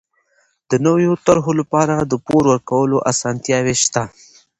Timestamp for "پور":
2.25-2.43